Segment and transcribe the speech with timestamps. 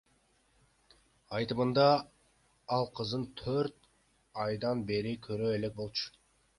[1.39, 1.83] Айтымында,
[2.79, 3.79] ал кызын төрт
[4.49, 6.15] айдан бери көрө элек болчу.